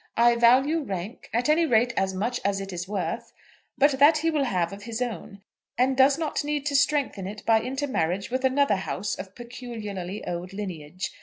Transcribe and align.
I 0.17 0.35
value 0.35 0.81
rank, 0.81 1.29
at 1.31 1.47
any 1.47 1.67
rate, 1.67 1.93
as 1.95 2.11
much 2.11 2.39
as 2.43 2.59
it 2.59 2.73
is 2.73 2.87
worth; 2.87 3.33
but 3.77 3.91
that 3.99 4.17
he 4.17 4.31
will 4.31 4.45
have 4.45 4.73
of 4.73 4.81
his 4.85 4.99
own, 4.99 5.43
and 5.77 5.95
does 5.95 6.17
not 6.17 6.43
need 6.43 6.65
to 6.65 6.75
strengthen 6.75 7.27
it 7.27 7.45
by 7.45 7.61
intermarriage 7.61 8.31
with 8.31 8.43
another 8.43 8.77
house 8.77 9.13
of 9.13 9.35
peculiarly 9.35 10.25
old 10.25 10.53
lineage. 10.53 11.11